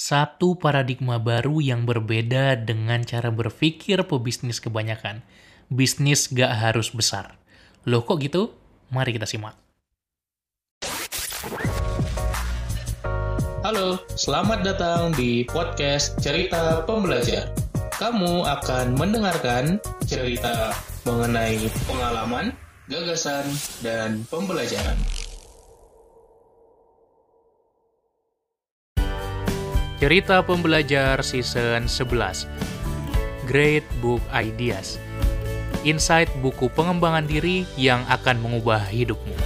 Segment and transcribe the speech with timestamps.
[0.00, 5.20] Satu paradigma baru yang berbeda dengan cara berpikir pebisnis kebanyakan.
[5.68, 7.36] Bisnis gak harus besar.
[7.84, 8.56] Loh kok gitu?
[8.88, 9.60] Mari kita simak.
[13.60, 17.52] Halo, selamat datang di podcast Cerita Pembelajar.
[18.00, 20.72] Kamu akan mendengarkan cerita
[21.04, 22.56] mengenai pengalaman,
[22.88, 23.44] gagasan,
[23.84, 24.96] dan pembelajaran.
[30.00, 32.48] Cerita Pembelajar Season 11
[33.44, 34.96] Great Book Ideas.
[35.84, 39.36] Insight buku pengembangan diri yang akan mengubah hidupmu.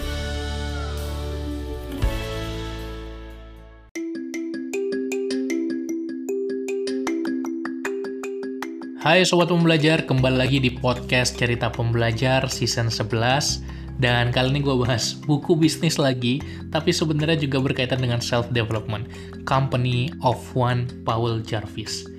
[9.02, 14.75] Hai Sobat Pembelajar, kembali lagi di podcast Cerita Pembelajar Season 11 dan kali ini gue
[14.75, 16.43] bahas buku bisnis lagi,
[16.75, 19.07] tapi sebenarnya juga berkaitan dengan self-development.
[19.47, 22.11] Company of One, Paul Jarvis.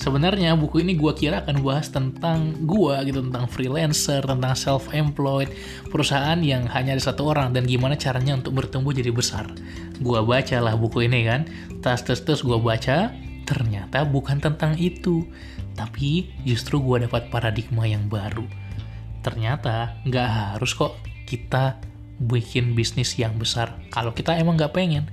[0.00, 5.52] Sebenarnya buku ini gue kira akan bahas tentang gue gitu, tentang freelancer, tentang self-employed,
[5.92, 9.52] perusahaan yang hanya ada satu orang, dan gimana caranya untuk bertumbuh jadi besar.
[10.00, 11.44] Gue baca lah buku ini kan,
[11.84, 13.12] tas-tas-tas gue baca,
[13.44, 15.28] ternyata bukan tentang itu.
[15.76, 18.48] Tapi justru gue dapat paradigma yang baru.
[19.20, 20.96] Ternyata nggak harus kok
[21.30, 21.78] kita
[22.18, 25.06] bikin bisnis yang besar kalau kita emang nggak pengen.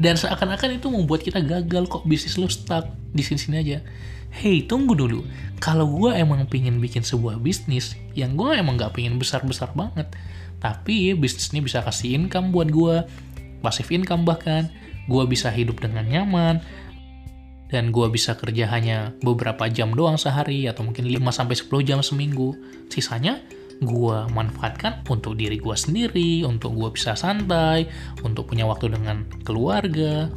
[0.00, 3.78] Dan seakan-akan itu membuat kita gagal kok bisnis lu stuck di sini-sini aja.
[4.34, 5.22] Hey tunggu dulu.
[5.62, 10.10] Kalau gue emang pengen bikin sebuah bisnis yang gue emang nggak pengen besar-besar banget
[10.60, 13.02] tapi bisnis ini bisa kasih income buat gue
[13.64, 14.68] pasif income bahkan
[15.08, 16.60] gue bisa hidup dengan nyaman
[17.72, 22.58] dan gue bisa kerja hanya beberapa jam doang sehari atau mungkin 5-10 jam seminggu.
[22.90, 23.38] Sisanya
[23.80, 27.88] gue manfaatkan untuk diri gue sendiri, untuk gue bisa santai,
[28.24, 30.28] untuk punya waktu dengan keluarga.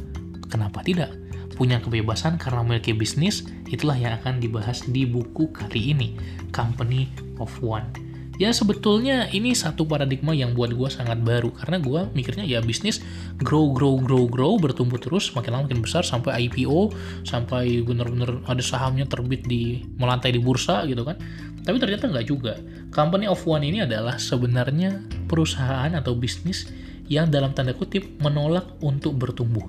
[0.48, 1.12] Kenapa tidak?
[1.54, 6.08] Punya kebebasan karena memiliki bisnis, itulah yang akan dibahas di buku kali ini,
[6.50, 8.03] Company of One
[8.38, 11.54] ya sebetulnya ini satu paradigma yang buat gue sangat baru.
[11.54, 13.00] Karena gue mikirnya ya bisnis
[13.38, 16.94] grow grow grow grow bertumbuh terus makin lama makin besar sampai IPO
[17.26, 21.18] sampai bener-bener ada sahamnya terbit di melantai di bursa gitu kan.
[21.64, 22.60] Tapi ternyata nggak juga.
[22.92, 26.68] Company of one ini adalah sebenarnya perusahaan atau bisnis
[27.08, 29.64] yang dalam tanda kutip menolak untuk bertumbuh.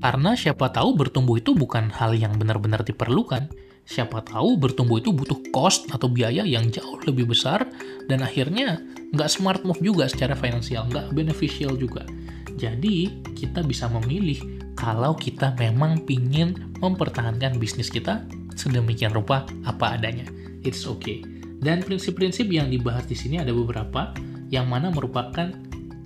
[0.00, 3.52] Karena siapa tahu bertumbuh itu bukan hal yang benar-benar diperlukan
[3.90, 7.66] Siapa tahu bertumbuh itu butuh cost atau biaya yang jauh lebih besar
[8.06, 8.78] dan akhirnya
[9.10, 12.06] nggak smart move juga secara finansial, nggak beneficial juga.
[12.54, 14.38] Jadi kita bisa memilih
[14.78, 18.22] kalau kita memang pingin mempertahankan bisnis kita
[18.54, 20.30] sedemikian rupa apa adanya.
[20.62, 21.26] It's okay.
[21.58, 24.14] Dan prinsip-prinsip yang dibahas di sini ada beberapa
[24.54, 25.50] yang mana merupakan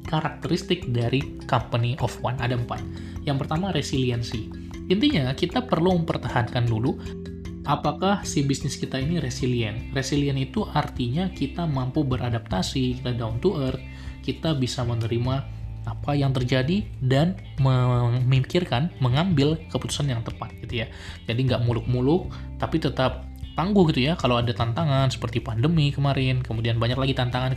[0.09, 2.41] karakteristik dari company of one.
[2.41, 2.81] Ada empat.
[3.29, 4.49] Yang pertama resiliensi.
[4.89, 7.24] Intinya kita perlu mempertahankan dulu
[7.65, 9.93] apakah si bisnis kita ini resilient?
[9.97, 13.81] Resilient itu artinya kita mampu beradaptasi, kita down to earth,
[14.21, 20.87] kita bisa menerima apa yang terjadi dan memikirkan, mengambil keputusan yang tepat gitu ya.
[21.29, 26.75] Jadi nggak muluk-muluk, tapi tetap tangguh gitu ya kalau ada tantangan seperti pandemi kemarin kemudian
[26.75, 27.55] banyak lagi tantangan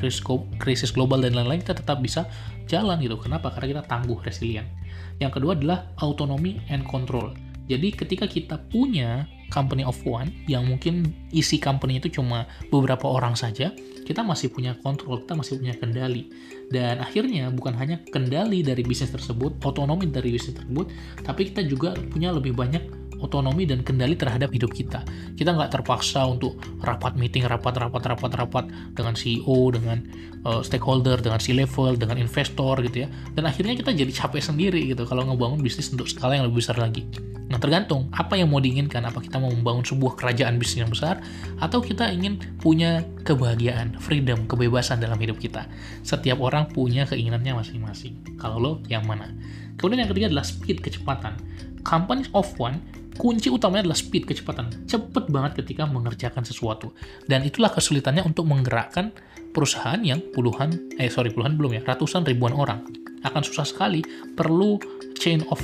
[0.62, 2.30] krisis, global dan lain-lain kita tetap bisa
[2.70, 4.70] jalan gitu kenapa karena kita tangguh resilient
[5.18, 7.34] yang kedua adalah autonomy and control
[7.66, 13.36] jadi ketika kita punya company of one yang mungkin isi company itu cuma beberapa orang
[13.36, 13.72] saja,
[14.08, 16.32] kita masih punya kontrol, kita masih punya kendali.
[16.68, 20.92] Dan akhirnya bukan hanya kendali dari bisnis tersebut, otonomi dari bisnis tersebut,
[21.24, 25.02] tapi kita juga punya lebih banyak otonomi dan kendali terhadap hidup kita.
[25.34, 30.02] Kita nggak terpaksa untuk rapat meeting, rapat, rapat, rapat, rapat dengan CEO, dengan
[30.46, 33.08] uh, stakeholder, dengan C-level, dengan investor gitu ya.
[33.34, 36.78] Dan akhirnya kita jadi capek sendiri gitu kalau ngebangun bisnis untuk skala yang lebih besar
[36.78, 37.06] lagi.
[37.48, 41.24] Nah tergantung apa yang mau diinginkan, apa kita mau membangun sebuah kerajaan bisnis yang besar,
[41.64, 45.64] atau kita ingin punya kebahagiaan, freedom, kebebasan dalam hidup kita.
[46.04, 48.20] Setiap orang punya keinginannya masing-masing.
[48.36, 49.32] Kalau lo yang mana?
[49.80, 51.40] Kemudian yang ketiga adalah speed, kecepatan.
[51.88, 52.84] Companies of one
[53.18, 54.86] kunci utamanya adalah speed, kecepatan.
[54.86, 56.94] Cepet banget ketika mengerjakan sesuatu.
[57.26, 59.10] Dan itulah kesulitannya untuk menggerakkan
[59.56, 62.86] perusahaan yang puluhan, eh sorry puluhan belum ya, ratusan ribuan orang.
[63.26, 64.06] Akan susah sekali,
[64.38, 64.78] perlu
[65.18, 65.58] chain of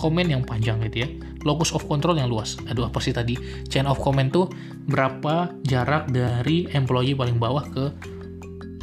[0.00, 1.08] command yang panjang gitu ya.
[1.44, 2.56] Locus of control yang luas.
[2.72, 3.36] Aduh apa sih tadi?
[3.68, 4.48] Chain of command tuh
[4.88, 7.92] berapa jarak dari employee paling bawah ke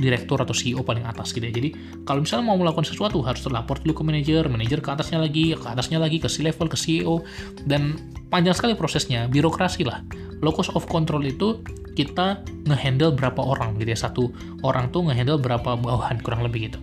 [0.01, 1.53] direktur atau CEO paling atas gitu ya.
[1.53, 5.53] Jadi kalau misalnya mau melakukan sesuatu harus terlapor dulu ke manajer, manajer ke atasnya lagi,
[5.53, 7.21] ke atasnya lagi ke C-level, ke CEO
[7.69, 7.95] dan
[8.33, 10.01] panjang sekali prosesnya, birokrasi lah.
[10.41, 11.61] Locus of control itu
[11.93, 13.99] kita ngehandle berapa orang gitu ya.
[14.09, 14.33] Satu
[14.65, 16.81] orang tuh ngehandle berapa bawahan kurang lebih gitu.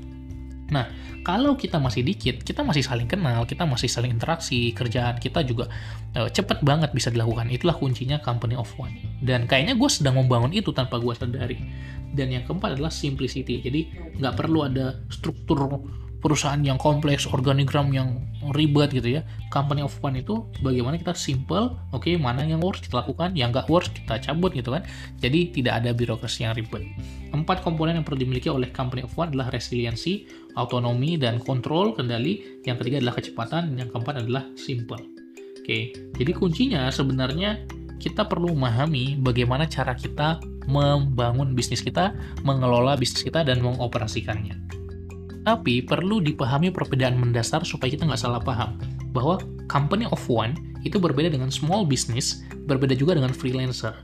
[0.68, 0.84] Nah,
[1.24, 5.68] kalau kita masih dikit, kita masih saling kenal, kita masih saling interaksi, kerjaan kita juga
[6.16, 7.48] uh, cepet banget bisa dilakukan.
[7.48, 8.92] Itulah kuncinya company of one.
[9.24, 11.58] Dan kayaknya gue sedang membangun itu tanpa gue sadari.
[12.12, 13.60] Dan yang keempat adalah simplicity.
[13.60, 13.80] Jadi
[14.20, 15.68] nggak perlu ada struktur
[16.18, 18.18] perusahaan yang kompleks, organigram yang
[18.54, 19.22] ribet gitu ya.
[19.54, 23.54] Company of one itu bagaimana kita simple, oke okay, mana yang works kita lakukan, yang
[23.54, 24.82] nggak works kita cabut gitu kan.
[25.22, 26.82] Jadi tidak ada birokrasi yang ribet.
[27.30, 30.26] Empat komponen yang perlu dimiliki oleh company of one adalah resiliensi,
[30.58, 32.62] autonomi, dan kontrol kendali.
[32.66, 35.00] Yang ketiga adalah kecepatan, yang keempat adalah simple.
[35.58, 35.82] Oke, okay.
[36.16, 37.68] jadi kuncinya sebenarnya
[38.00, 42.14] kita perlu memahami bagaimana cara kita membangun bisnis kita,
[42.46, 44.77] mengelola bisnis kita, dan mengoperasikannya.
[45.48, 48.76] Tapi perlu dipahami perbedaan mendasar supaya kita nggak salah paham.
[49.16, 50.52] Bahwa company of one
[50.84, 53.96] itu berbeda dengan small business, berbeda juga dengan freelancer.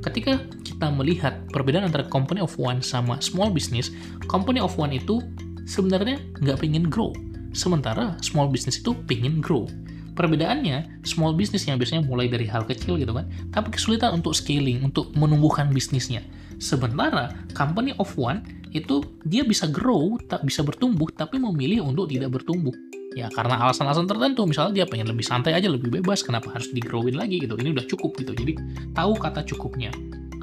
[0.00, 3.92] Ketika kita melihat perbedaan antara company of one sama small business,
[4.24, 5.20] company of one itu
[5.68, 7.12] sebenarnya nggak pengen grow.
[7.52, 9.68] Sementara small business itu pengen grow.
[10.16, 14.80] Perbedaannya, small business yang biasanya mulai dari hal kecil gitu kan, tapi kesulitan untuk scaling,
[14.80, 16.24] untuk menumbuhkan bisnisnya.
[16.56, 18.40] Sementara company of one
[18.82, 22.72] itu dia bisa grow, tak bisa bertumbuh, tapi memilih untuk tidak bertumbuh.
[23.16, 27.16] Ya karena alasan-alasan tertentu, misalnya dia pengen lebih santai aja, lebih bebas, kenapa harus digrowin
[27.16, 27.56] lagi gitu?
[27.56, 28.36] Ini udah cukup gitu.
[28.36, 28.52] Jadi
[28.92, 29.88] tahu kata cukupnya.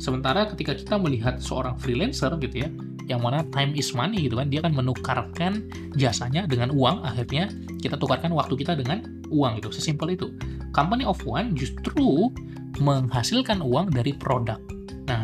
[0.02, 2.70] Sementara ketika kita melihat seorang freelancer gitu ya,
[3.08, 5.68] yang mana time is money gitu kan dia akan menukarkan
[6.00, 7.52] jasanya dengan uang akhirnya
[7.84, 10.32] kita tukarkan waktu kita dengan uang gitu sesimpel itu
[10.72, 12.32] company of one justru
[12.80, 14.58] menghasilkan uang dari produk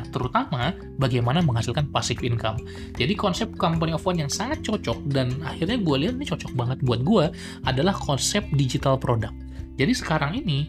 [0.09, 2.59] terutama bagaimana menghasilkan passive income.
[2.97, 6.77] Jadi konsep company of one yang sangat cocok dan akhirnya gue lihat ini cocok banget
[6.83, 7.25] buat gue
[7.65, 9.33] adalah konsep digital product.
[9.79, 10.67] Jadi sekarang ini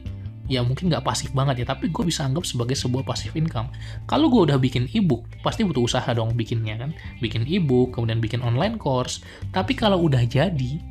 [0.50, 3.70] ya mungkin nggak pasif banget ya, tapi gue bisa anggap sebagai sebuah passive income.
[4.10, 6.90] Kalau gue udah bikin ebook, pasti butuh usaha dong bikinnya kan.
[7.22, 9.22] Bikin ebook, kemudian bikin online course.
[9.54, 10.82] Tapi kalau udah jadi,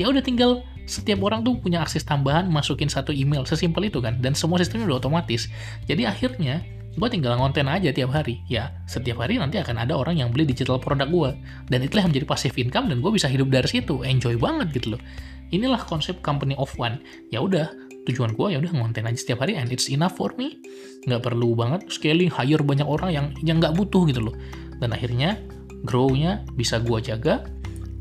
[0.00, 4.18] ya udah tinggal setiap orang tuh punya akses tambahan masukin satu email sesimpel itu kan
[4.18, 5.46] dan semua sistemnya udah otomatis
[5.86, 8.44] jadi akhirnya gue tinggal ngonten aja tiap hari.
[8.48, 11.30] Ya setiap hari nanti akan ada orang yang beli digital produk gue
[11.72, 14.04] dan itulah yang menjadi passive income dan gue bisa hidup dari situ.
[14.04, 15.00] Enjoy banget gitu loh.
[15.52, 17.00] Inilah konsep company of one.
[17.32, 17.72] Ya udah
[18.04, 20.60] tujuan gue ya udah ngonten aja setiap hari and it's enough for me.
[21.08, 24.36] Nggak perlu banget scaling hire banyak orang yang yang nggak butuh gitu loh.
[24.76, 25.40] Dan akhirnya
[25.88, 27.48] grow-nya bisa gue jaga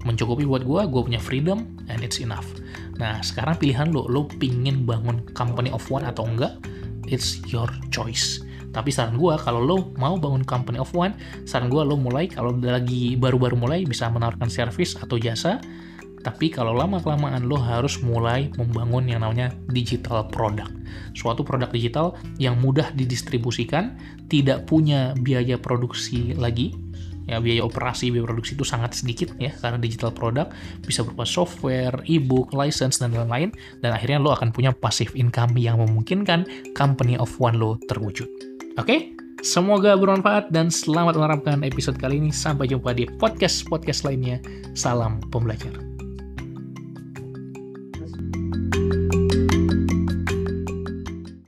[0.04, 2.46] mencukupi buat gue gue punya freedom and it's enough.
[3.00, 6.60] Nah sekarang pilihan lo lo pingin bangun company of one atau enggak
[7.08, 8.42] it's your choice
[8.72, 12.56] tapi saran gue kalau lo mau bangun company of one saran gue lo mulai kalau
[12.56, 15.60] lagi baru-baru mulai bisa menawarkan service atau jasa
[16.22, 20.70] tapi kalau lama-kelamaan lo harus mulai membangun yang namanya digital product.
[21.18, 23.98] Suatu produk digital yang mudah didistribusikan,
[24.30, 26.78] tidak punya biaya produksi lagi,
[27.26, 30.54] ya biaya operasi biaya produksi itu sangat sedikit ya karena digital product
[30.86, 35.82] bisa berupa software, ebook, license dan lain-lain dan akhirnya lo akan punya passive income yang
[35.82, 38.51] memungkinkan company of one lo terwujud.
[38.80, 39.16] Oke?
[39.42, 42.30] Semoga bermanfaat dan selamat menerapkan episode kali ini.
[42.30, 44.38] Sampai jumpa di podcast-podcast lainnya.
[44.78, 45.91] Salam pembelajar.